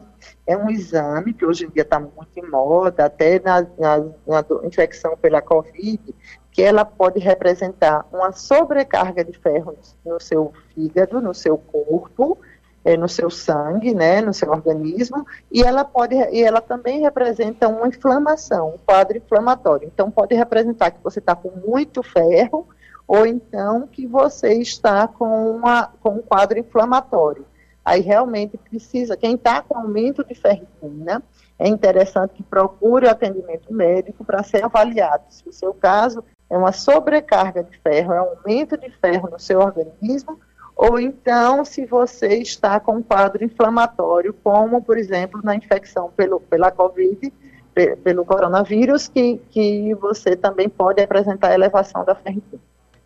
é 0.47 0.57
um 0.57 0.69
exame 0.69 1.33
que 1.33 1.45
hoje 1.45 1.65
em 1.65 1.69
dia 1.69 1.83
está 1.83 1.99
muito 1.99 2.29
em 2.35 2.49
moda, 2.49 3.05
até 3.05 3.39
na, 3.39 3.61
na, 3.77 3.97
na, 4.25 4.45
infecção 4.65 5.15
pela 5.17 5.41
Covid, 5.41 6.01
que 6.59 6.63
ela 6.63 6.83
pode 6.83 7.21
representar 7.21 8.05
uma 8.11 8.33
sobrecarga 8.33 9.23
de 9.23 9.31
ferro 9.31 9.77
no 10.05 10.19
seu 10.19 10.51
fígado, 10.75 11.21
no 11.21 11.33
seu 11.33 11.57
corpo, 11.57 12.37
é, 12.83 12.97
no 12.97 13.07
seu 13.07 13.29
sangue, 13.29 13.93
né, 13.93 14.19
no 14.19 14.33
seu 14.33 14.51
organismo, 14.51 15.25
e 15.49 15.63
ela 15.63 15.85
pode, 15.85 16.15
e 16.15 16.43
ela 16.43 16.59
também 16.59 16.99
representa 16.99 17.69
uma 17.69 17.87
inflamação, 17.87 18.75
um 18.75 18.77
quadro 18.77 19.15
inflamatório. 19.15 19.87
Então 19.87 20.11
pode 20.11 20.35
representar 20.35 20.91
que 20.91 21.01
você 21.01 21.19
está 21.19 21.33
com 21.33 21.49
muito 21.65 22.03
ferro, 22.03 22.67
ou 23.07 23.25
então 23.25 23.87
que 23.87 24.05
você 24.05 24.55
está 24.55 25.07
com, 25.07 25.51
uma, 25.51 25.93
com 26.01 26.15
um 26.15 26.21
quadro 26.21 26.59
inflamatório. 26.59 27.45
Aí 27.85 28.01
realmente 28.01 28.57
precisa, 28.57 29.15
quem 29.15 29.35
está 29.35 29.61
com 29.61 29.77
aumento 29.77 30.25
de 30.25 30.35
ferritina, 30.35 31.23
é 31.57 31.69
interessante 31.69 32.33
que 32.33 32.43
procure 32.43 33.05
o 33.05 33.09
atendimento 33.09 33.73
médico 33.73 34.25
para 34.25 34.43
ser 34.43 34.65
avaliado. 34.65 35.23
Se 35.29 35.47
o 35.47 35.53
seu 35.53 35.73
caso 35.73 36.21
é 36.49 36.57
uma 36.57 36.71
sobrecarga 36.71 37.63
de 37.63 37.77
ferro, 37.77 38.13
é 38.13 38.21
um 38.21 38.29
aumento 38.29 38.77
de 38.77 38.89
ferro 38.89 39.29
no 39.29 39.39
seu 39.39 39.59
organismo, 39.59 40.39
ou 40.75 40.99
então 40.99 41.63
se 41.65 41.85
você 41.85 42.37
está 42.37 42.79
com 42.79 42.97
um 42.97 43.03
quadro 43.03 43.43
inflamatório, 43.43 44.33
como, 44.43 44.81
por 44.81 44.97
exemplo, 44.97 45.41
na 45.43 45.55
infecção 45.55 46.11
pelo, 46.15 46.39
pela 46.39 46.71
Covid, 46.71 47.31
pelo 48.03 48.25
coronavírus, 48.25 49.07
que, 49.07 49.39
que 49.49 49.93
você 49.95 50.35
também 50.35 50.67
pode 50.67 51.01
apresentar 51.01 51.53
elevação 51.53 52.03
da 52.03 52.15
ferritina. 52.15 52.61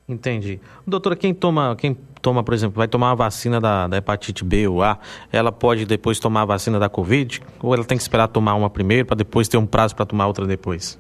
Entendi. 0.08 0.60
Doutora, 0.86 1.16
quem 1.16 1.34
toma, 1.34 1.76
quem 1.76 1.98
toma, 2.22 2.44
por 2.44 2.54
exemplo, 2.54 2.78
vai 2.78 2.88
tomar 2.88 3.12
a 3.12 3.16
vacina 3.16 3.60
da, 3.60 3.88
da, 3.88 3.98
hepatite 3.98 4.44
B 4.44 4.68
ou 4.68 4.84
A, 4.84 4.98
ela 5.32 5.52
pode 5.52 5.86
depois 5.86 6.20
tomar 6.20 6.42
a 6.42 6.46
vacina 6.46 6.78
da 6.78 6.90
Covid? 6.90 7.42
Ou 7.62 7.74
ela 7.74 7.86
tem 7.86 7.98
que 7.98 8.04
esperar 8.04 8.28
tomar 8.28 8.56
uma 8.56 8.70
primeiro 8.70 9.06
para 9.06 9.16
depois 9.16 9.48
ter 9.48 9.58
um 9.58 9.66
prazo 9.66 9.96
para 9.96 10.06
tomar 10.06 10.28
outra 10.28 10.46
depois? 10.46 11.00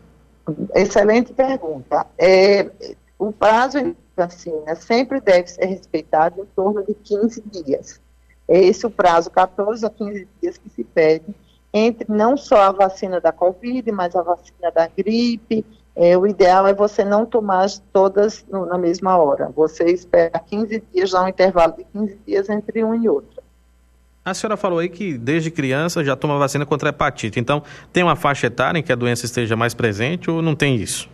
Excelente 0.75 1.33
pergunta. 1.33 2.05
É, 2.17 2.69
o 3.17 3.31
prazo 3.31 3.95
vacina 4.15 4.75
sempre 4.75 5.19
deve 5.21 5.47
ser 5.47 5.65
respeitado 5.65 6.41
em 6.41 6.45
torno 6.55 6.83
de 6.83 6.93
15 6.93 7.41
dias. 7.41 8.01
É 8.47 8.59
esse 8.59 8.85
o 8.85 8.89
prazo, 8.89 9.31
14 9.31 9.85
a 9.85 9.89
15 9.89 10.27
dias 10.41 10.57
que 10.57 10.69
se 10.69 10.83
pede 10.83 11.33
entre 11.73 12.05
não 12.07 12.37
só 12.37 12.61
a 12.61 12.71
vacina 12.71 13.19
da 13.19 13.31
Covid, 13.31 13.91
mas 13.91 14.15
a 14.15 14.21
vacina 14.21 14.71
da 14.71 14.87
gripe. 14.87 15.65
É, 15.95 16.17
o 16.17 16.25
ideal 16.25 16.67
é 16.67 16.73
você 16.73 17.03
não 17.03 17.25
tomar 17.25 17.67
todas 17.91 18.45
no, 18.47 18.65
na 18.65 18.77
mesma 18.77 19.17
hora. 19.17 19.51
Você 19.55 19.85
espera 19.85 20.39
15 20.39 20.83
dias, 20.93 21.11
dá 21.11 21.23
um 21.23 21.27
intervalo 21.27 21.75
de 21.75 21.83
15 21.85 22.19
dias 22.25 22.49
entre 22.49 22.83
um 22.83 22.95
e 22.95 23.09
outro. 23.09 23.42
A 24.25 24.33
senhora 24.33 24.55
falou 24.55 24.79
aí 24.79 24.87
que 24.87 25.17
desde 25.17 25.51
criança 25.51 26.01
já 26.01 26.15
toma 26.15 26.39
vacina 26.39 26.65
contra 26.65 26.89
a 26.89 26.91
hepatite. 26.91 27.41
Então, 27.41 27.61
tem 27.91 28.03
uma 28.03 28.15
faixa 28.15 28.47
etária 28.47 28.79
em 28.79 28.83
que 28.83 28.91
a 28.91 28.95
doença 28.95 29.25
esteja 29.25 29.55
mais 29.57 29.73
presente 29.73 30.31
ou 30.31 30.41
não 30.41 30.55
tem 30.55 30.77
isso? 30.77 31.09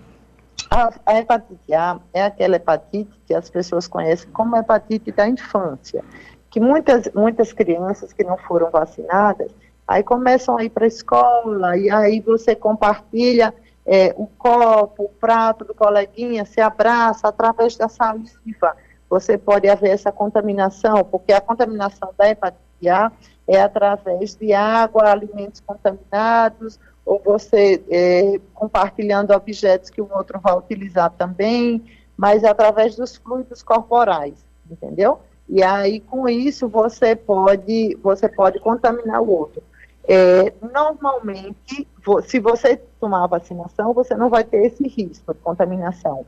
A, 0.70 0.92
a, 1.06 1.18
hepatite 1.18 1.74
A 1.74 2.00
é 2.14 2.24
aquela 2.24 2.58
hepatite 2.58 3.10
que 3.26 3.34
as 3.34 3.50
pessoas 3.50 3.88
conhecem 3.88 4.30
como 4.30 4.56
hepatite 4.56 5.12
da 5.12 5.28
infância, 5.28 6.04
que 6.52 6.60
muitas, 6.60 7.10
muitas 7.16 7.52
crianças 7.52 8.14
que 8.14 8.24
não 8.24 8.38
foram 8.38 8.70
vacinadas, 8.70 9.52
aí 9.88 10.04
começam 10.04 10.56
a 10.56 10.64
ir 10.64 10.70
para 10.70 10.86
a 10.86 10.88
escola, 10.88 11.78
e 11.78 11.90
aí 11.90 12.20
você 12.20 12.56
compartilha 12.56 13.52
é, 13.88 14.14
o 14.18 14.28
copo, 14.28 15.06
o 15.06 15.10
prato 15.10 15.66
do 15.66 15.74
coleguinha, 15.74 16.46
se 16.46 16.62
abraça 16.62 17.28
através 17.28 17.76
da 17.76 17.90
saliva. 17.90 18.78
Você 19.10 19.36
pode 19.36 19.68
haver 19.68 19.90
essa 19.90 20.12
contaminação, 20.12 21.04
porque 21.04 21.34
a 21.34 21.42
contaminação 21.42 22.14
da 22.16 22.30
hepatite 22.30 22.69
A 22.88 23.12
é 23.48 23.60
através 23.60 24.36
de 24.36 24.54
água, 24.54 25.10
alimentos 25.10 25.60
contaminados, 25.60 26.80
ou 27.04 27.20
você 27.26 27.84
é, 27.90 28.40
compartilhando 28.54 29.32
objetos 29.32 29.90
que 29.90 30.00
o 30.00 30.08
outro 30.14 30.40
vai 30.40 30.56
utilizar 30.56 31.10
também, 31.18 31.84
mas 32.16 32.44
através 32.44 32.96
dos 32.96 33.18
fluidos 33.18 33.64
corporais, 33.64 34.46
entendeu? 34.70 35.20
E 35.50 35.64
aí, 35.64 36.00
com 36.00 36.30
isso, 36.30 36.70
você 36.70 37.16
pode, 37.16 37.98
você 38.04 38.30
pode 38.30 38.60
contaminar 38.60 39.20
o 39.24 39.32
outro. 39.32 39.64
É, 40.08 40.54
normalmente, 40.62 41.88
se 42.28 42.40
você 42.40 42.78
tomar 43.00 43.24
a 43.24 43.28
vacinação, 43.28 43.94
você 43.94 44.14
não 44.16 44.30
vai 44.30 44.44
ter 44.44 44.66
esse 44.66 44.88
risco 44.88 45.34
de 45.34 45.40
contaminação. 45.40 46.24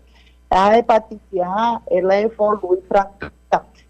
A 0.52 0.78
hepatite 0.78 1.40
A, 1.40 1.82
ela 1.90 2.16
evolui 2.18 2.82
para 2.82 3.10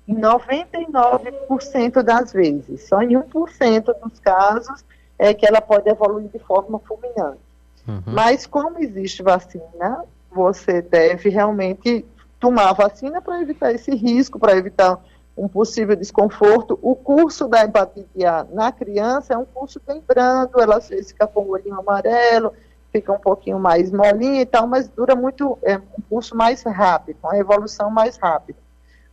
em 0.08 0.16
99% 0.16 2.04
das 2.04 2.34
vezes. 2.34 2.88
Só 2.88 3.02
em 3.02 3.10
1% 3.10 3.96
dos 4.04 4.20
casos 4.20 4.84
é 5.18 5.34
que 5.34 5.46
ela 5.46 5.62
pode 5.62 5.90
evoluir 5.90 6.30
de 6.30 6.40
forma 6.40 6.80
fulminante. 6.80 7.40
Uhum. 7.88 8.02
Mas 8.06 8.46
como 8.46 8.80
existe 8.80 9.24
vacina, 9.24 10.06
você 10.32 10.82
deve 10.82 11.30
realmente 11.30 12.06
tomar 12.40 12.70
a 12.70 12.74
vacina 12.74 13.22
para 13.22 13.42
evitar 13.42 13.72
esse 13.72 13.96
risco, 13.96 14.40
para 14.40 14.56
evitar 14.56 15.00
um 15.38 15.48
possível 15.48 15.96
desconforto. 15.96 16.78
O 16.82 16.96
curso 16.96 17.48
da 17.48 17.64
hepatite 17.64 18.26
A 18.26 18.46
na 18.52 18.72
criança 18.72 19.34
é 19.34 19.38
um 19.38 19.46
curso 19.46 19.82
bem 19.86 20.04
brando, 20.06 20.60
ela 20.60 20.80
fica 20.82 21.26
com 21.28 21.42
o 21.42 21.52
olhinho 21.52 21.80
amarelo, 21.80 22.54
fica 22.92 23.12
um 23.12 23.20
pouquinho 23.20 23.60
mais 23.60 23.92
molinha 23.92 24.42
e 24.42 24.46
tal, 24.46 24.68
mas 24.68 24.88
dura 24.88 25.16
muito, 25.16 25.58
é 25.64 25.78
um 25.78 26.02
curso 26.10 26.36
mais 26.36 26.62
rápido, 26.64 27.18
uma 27.24 27.38
evolução 27.38 27.90
mais 27.90 28.18
rápida. 28.18 28.60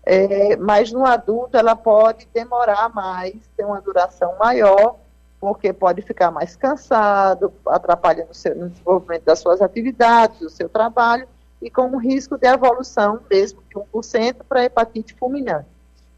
É, 0.04 0.56
mas 0.56 0.90
no 0.90 1.04
adulto 1.04 1.56
ela 1.56 1.76
pode 1.76 2.26
demorar 2.32 2.88
mais, 2.88 3.34
ter 3.56 3.64
uma 3.64 3.80
duração 3.80 4.36
maior, 4.38 4.96
porque 5.40 5.72
pode 5.72 6.02
ficar 6.02 6.30
mais 6.30 6.56
cansado, 6.56 7.52
atrapalhando 7.66 8.30
no 8.56 8.68
desenvolvimento 8.70 9.24
das 9.24 9.38
suas 9.38 9.60
atividades, 9.60 10.40
do 10.40 10.50
seu 10.50 10.68
trabalho, 10.68 11.28
e 11.60 11.70
com 11.70 11.82
um 11.82 11.98
risco 11.98 12.38
de 12.38 12.46
evolução, 12.46 13.20
mesmo 13.30 13.62
de 13.68 13.74
1%, 13.74 14.36
para 14.48 14.64
hepatite 14.64 15.14
fulminante. 15.14 15.66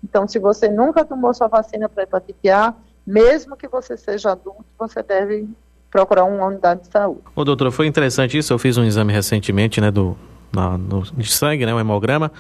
Então, 0.03 0.27
se 0.27 0.39
você 0.39 0.69
nunca 0.69 1.05
tomou 1.05 1.35
sua 1.35 1.49
vacina 1.49 1.89
para 1.89 2.05
hepatite 2.05 2.49
A, 2.49 2.75
mesmo 3.07 3.57
que 3.57 3.69
você 3.69 3.97
seja 3.97 4.33
adulto, 4.33 4.65
você 4.79 5.03
deve 5.03 5.49
procurar 5.91 6.25
uma 6.25 6.47
unidade 6.47 6.83
de 6.83 6.89
saúde. 6.89 7.21
Ô, 7.35 7.45
doutora, 7.45 7.71
foi 7.71 7.87
interessante 7.87 8.39
isso. 8.39 8.53
Eu 8.53 8.59
fiz 8.59 8.77
um 8.77 8.85
exame 8.85 9.13
recentemente, 9.13 9.81
né, 9.81 9.91
do, 9.91 10.17
na, 10.53 10.79
no, 10.79 11.03
de 11.03 11.31
sangue, 11.31 11.67
né, 11.67 11.75
um 11.75 11.81
hemograma, 11.81 12.31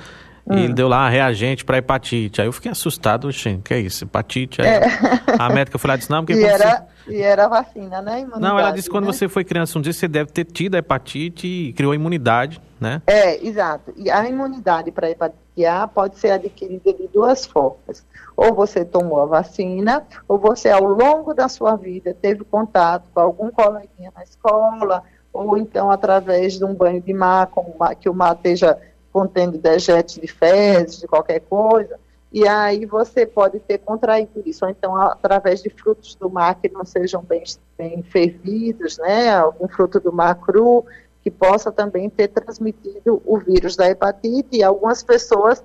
Hum. 0.51 0.57
E 0.57 0.65
ele 0.65 0.73
deu 0.73 0.89
lá 0.89 1.09
reagente 1.09 1.65
para 1.65 1.79
hepatite. 1.79 2.41
Aí 2.41 2.49
eu 2.49 2.53
fiquei 2.53 2.71
assustado, 2.71 3.31
gente, 3.31 3.63
que 3.63 3.75
é 3.75 3.81
isso? 3.81 4.05
Hepatite? 4.05 4.61
É. 4.61 4.81
A 5.39 5.49
médica 5.49 5.79
foi 5.79 5.89
lá 5.89 5.95
e 5.95 5.99
disse, 5.99 6.11
não, 6.11 6.25
porque... 6.25 6.35
E 6.41 6.45
era, 6.45 6.87
você... 7.05 7.17
e 7.17 7.21
era 7.21 7.49
vacina, 7.49 8.03
né? 8.03 8.27
Não, 8.39 8.59
ela 8.59 8.71
disse 8.73 8.89
que 8.89 8.91
quando 8.91 9.07
né? 9.07 9.13
você 9.13 9.29
foi 9.29 9.45
criança 9.45 9.79
um 9.79 9.83
dia, 9.83 9.93
você 9.93 10.09
deve 10.09 10.33
ter 10.33 10.45
tido 10.45 10.75
a 10.75 10.79
hepatite 10.79 11.47
e 11.47 11.73
criou 11.73 11.93
a 11.93 11.95
imunidade, 11.95 12.61
né? 12.81 13.03
É, 13.07 13.47
exato. 13.47 13.93
E 13.97 14.11
a 14.11 14.29
imunidade 14.29 14.91
para 14.91 15.11
hepatite 15.11 15.39
Pode 15.95 16.19
ser 16.19 16.31
adquirida 16.33 16.93
de 16.93 17.09
duas 17.09 17.47
formas. 17.47 18.05
Ou 18.37 18.55
você 18.55 18.85
tomou 18.85 19.21
a 19.21 19.27
vacina, 19.27 20.07
ou 20.27 20.39
você, 20.39 20.71
ao 20.71 20.85
longo 20.85 21.35
da 21.35 21.49
sua 21.49 21.77
vida, 21.77 22.17
teve 22.21 22.45
contato 22.45 23.05
com 23.13 23.21
algum 23.21 23.51
coleguinha 23.51 24.13
na 24.15 24.23
escola, 24.23 25.03
ou 25.33 25.57
então 25.57 25.91
através 25.91 26.55
de 26.55 26.65
um 26.65 26.75
banho 26.75 27.01
de 27.01 27.13
mar, 27.13 27.51
que 28.01 28.09
o 28.09 28.15
mar 28.15 28.35
esteja 28.35 28.79
contendo 29.13 29.59
dejetos 29.59 30.15
de 30.15 30.27
fezes, 30.27 31.01
de 31.01 31.07
qualquer 31.07 31.41
coisa, 31.41 31.99
e 32.33 32.47
aí 32.47 32.87
você 32.87 33.27
pode 33.27 33.59
ter 33.59 33.79
contraído 33.79 34.43
isso, 34.47 34.65
ou 34.65 34.71
então 34.71 34.97
através 34.97 35.63
de 35.63 35.69
frutos 35.69 36.15
do 36.15 36.31
mar 36.31 36.55
que 36.55 36.69
não 36.69 36.85
sejam 36.85 37.23
bem, 37.23 37.43
bem 37.77 38.03
fervidos, 38.05 38.99
né, 38.99 39.31
algum 39.31 39.67
fruto 39.67 39.99
do 39.99 40.13
mar 40.13 40.37
cru, 40.37 40.85
que 41.23 41.31
possa 41.31 41.71
também 41.71 42.09
ter 42.09 42.29
transmitido 42.29 43.23
o 43.25 43.39
vírus 43.39 43.77
da 43.77 43.89
hepatite 43.89 44.57
e 44.57 44.63
algumas 44.63 45.03
pessoas 45.03 45.63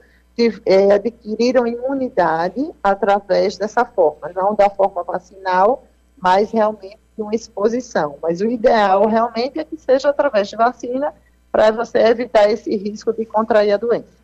é, 0.65 0.91
adquiriram 0.91 1.65
imunidade 1.65 2.69
através 2.83 3.57
dessa 3.57 3.85
forma, 3.85 4.31
não 4.35 4.53
da 4.53 4.69
forma 4.69 5.03
vacinal, 5.03 5.85
mas 6.21 6.51
realmente 6.51 6.99
de 7.15 7.21
uma 7.21 7.33
exposição. 7.33 8.17
Mas 8.21 8.41
o 8.41 8.45
ideal 8.45 9.07
realmente 9.07 9.59
é 9.59 9.63
que 9.63 9.77
seja 9.77 10.09
através 10.09 10.49
de 10.49 10.57
vacina 10.57 11.13
para 11.51 11.71
você 11.71 11.99
evitar 11.99 12.49
esse 12.49 12.75
risco 12.75 13.13
de 13.13 13.25
contrair 13.25 13.71
a 13.71 13.77
doença. 13.77 14.15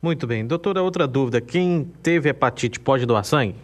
Muito 0.00 0.26
bem. 0.26 0.46
Doutora, 0.46 0.82
outra 0.82 1.06
dúvida: 1.06 1.40
quem 1.40 1.90
teve 2.02 2.28
hepatite 2.28 2.78
pode 2.78 3.04
doar 3.04 3.24
sangue? 3.24 3.56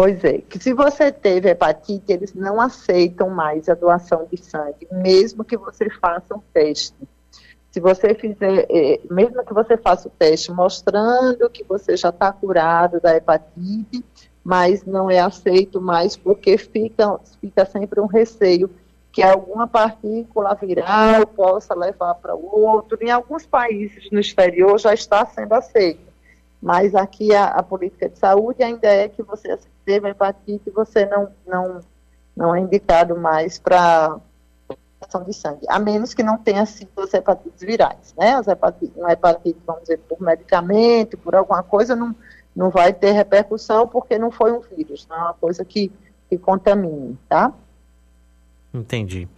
Pois 0.00 0.22
é, 0.22 0.38
que 0.38 0.60
se 0.60 0.72
você 0.72 1.10
teve 1.10 1.50
hepatite, 1.50 2.12
eles 2.12 2.32
não 2.32 2.60
aceitam 2.60 3.28
mais 3.30 3.68
a 3.68 3.74
doação 3.74 4.28
de 4.30 4.40
sangue, 4.40 4.86
mesmo 4.92 5.42
que 5.42 5.56
você 5.56 5.90
faça 5.90 6.36
um 6.36 6.42
teste. 6.54 6.94
Se 7.72 7.80
você 7.80 8.14
fizer, 8.14 8.64
é, 8.70 9.00
mesmo 9.10 9.44
que 9.44 9.52
você 9.52 9.76
faça 9.76 10.06
o 10.06 10.10
teste 10.12 10.52
mostrando 10.52 11.50
que 11.50 11.64
você 11.64 11.96
já 11.96 12.10
está 12.10 12.30
curado 12.30 13.00
da 13.00 13.16
hepatite, 13.16 14.04
mas 14.44 14.84
não 14.84 15.10
é 15.10 15.18
aceito 15.18 15.80
mais 15.80 16.16
porque 16.16 16.56
fica, 16.56 17.18
fica 17.40 17.64
sempre 17.64 18.00
um 18.00 18.06
receio 18.06 18.70
que 19.10 19.20
alguma 19.20 19.66
partícula 19.66 20.54
viral 20.54 21.26
possa 21.26 21.74
levar 21.74 22.14
para 22.14 22.36
o 22.36 22.60
outro. 22.60 22.96
Em 23.02 23.10
alguns 23.10 23.44
países 23.44 24.08
no 24.12 24.20
exterior 24.20 24.78
já 24.78 24.94
está 24.94 25.26
sendo 25.26 25.54
aceito, 25.54 26.07
mas 26.60 26.94
aqui 26.94 27.34
a, 27.34 27.46
a 27.46 27.62
política 27.62 28.08
de 28.08 28.18
saúde 28.18 28.62
ainda 28.62 28.88
é 28.88 29.08
que 29.08 29.22
você 29.22 29.58
teve 29.84 30.08
hepatite, 30.08 30.70
você 30.70 31.06
não, 31.06 31.28
não, 31.46 31.80
não 32.36 32.54
é 32.54 32.60
indicado 32.60 33.16
mais 33.16 33.58
para 33.58 34.18
ação 35.00 35.22
de 35.22 35.32
sangue, 35.32 35.64
a 35.68 35.78
menos 35.78 36.12
que 36.12 36.22
não 36.22 36.36
tenha 36.36 36.66
sido 36.66 36.90
as 37.00 37.14
hepatites 37.14 37.62
virais, 37.62 38.14
né? 38.18 38.34
As 38.34 38.48
hepatites, 38.48 38.96
uma 38.96 39.12
hepatite, 39.12 39.58
vamos 39.64 39.82
dizer, 39.82 39.98
por 40.08 40.20
medicamento, 40.20 41.16
por 41.16 41.36
alguma 41.36 41.62
coisa, 41.62 41.94
não, 41.94 42.14
não 42.54 42.70
vai 42.70 42.92
ter 42.92 43.12
repercussão 43.12 43.86
porque 43.86 44.18
não 44.18 44.30
foi 44.30 44.52
um 44.52 44.60
vírus, 44.60 45.06
não 45.08 45.16
é 45.16 45.20
uma 45.20 45.34
coisa 45.34 45.64
que, 45.64 45.92
que 46.28 46.36
contamine, 46.36 47.16
tá? 47.28 47.52
Entendi. 48.74 49.28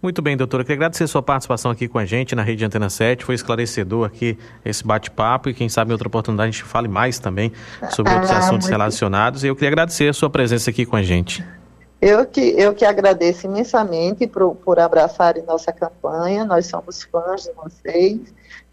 Muito 0.00 0.22
bem, 0.22 0.36
doutora. 0.36 0.62
Queria 0.62 0.76
agradecer 0.76 1.04
a 1.04 1.08
sua 1.08 1.22
participação 1.22 1.72
aqui 1.72 1.88
com 1.88 1.98
a 1.98 2.04
gente 2.04 2.34
na 2.36 2.42
Rede 2.42 2.64
Antena 2.64 2.88
7. 2.88 3.24
Foi 3.24 3.34
esclarecedor 3.34 4.06
aqui 4.06 4.38
esse 4.64 4.86
bate-papo 4.86 5.48
e 5.48 5.54
quem 5.54 5.68
sabe 5.68 5.90
em 5.90 5.92
outra 5.92 6.06
oportunidade 6.06 6.48
a 6.48 6.52
gente 6.52 6.62
fale 6.62 6.86
mais 6.86 7.18
também 7.18 7.52
sobre 7.90 8.12
outros 8.12 8.30
ah, 8.30 8.38
assuntos 8.38 8.68
relacionados. 8.68 9.42
E 9.42 9.48
eu 9.48 9.56
queria 9.56 9.70
agradecer 9.70 10.08
a 10.08 10.12
sua 10.12 10.30
presença 10.30 10.70
aqui 10.70 10.86
com 10.86 10.94
a 10.94 11.02
gente. 11.02 11.44
Eu 12.00 12.24
que, 12.24 12.40
eu 12.40 12.72
que 12.74 12.84
agradeço 12.84 13.46
imensamente 13.46 14.24
por, 14.28 14.54
por 14.54 14.78
abraçarem 14.78 15.42
nossa 15.42 15.72
campanha. 15.72 16.44
Nós 16.44 16.66
somos 16.66 17.02
fãs 17.02 17.42
de 17.42 17.52
vocês 17.54 18.20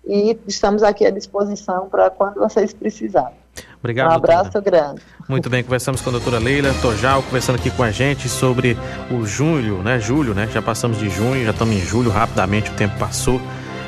e 0.05 0.37
estamos 0.47 0.83
aqui 0.83 1.07
à 1.07 1.09
disposição 1.09 1.89
para 1.89 2.11
quando 2.11 2.35
vocês 2.35 2.71
precisarem. 2.71 3.44
Obrigado. 3.79 4.11
Um 4.11 4.15
abraço 4.15 4.51
doutora. 4.51 4.61
grande. 4.63 5.01
Muito 5.27 5.49
bem, 5.49 5.63
conversamos 5.63 6.01
com 6.01 6.09
a 6.09 6.13
doutora 6.13 6.39
Leila 6.39 6.73
Tojal, 6.81 7.23
conversando 7.23 7.55
aqui 7.55 7.69
com 7.71 7.83
a 7.83 7.91
gente 7.91 8.29
sobre 8.29 8.77
o 9.11 9.25
julho, 9.25 9.77
né? 9.83 9.99
Julho, 9.99 10.33
né? 10.33 10.47
Já 10.53 10.61
passamos 10.61 10.97
de 10.99 11.09
junho, 11.09 11.43
já 11.45 11.51
estamos 11.51 11.75
em 11.75 11.81
julho, 11.81 12.11
rapidamente 12.11 12.69
o 12.69 12.73
tempo 12.73 12.97
passou. 12.97 13.41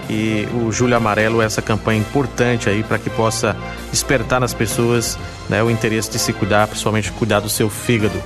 E 0.10 0.48
o 0.54 0.72
Julho 0.72 0.96
Amarelo 0.96 1.42
é 1.42 1.46
essa 1.46 1.62
campanha 1.62 2.00
importante 2.00 2.70
aí 2.70 2.82
para 2.82 2.98
que 2.98 3.10
possa 3.10 3.56
despertar 3.92 4.40
nas 4.40 4.54
pessoas 4.54 5.20
né, 5.50 5.62
o 5.62 5.70
interesse 5.70 6.10
de 6.10 6.18
se 6.18 6.32
cuidar, 6.32 6.68
principalmente 6.68 7.12
cuidar 7.12 7.42
do 7.42 7.50
seu 7.50 7.70
fígado. 7.70 8.18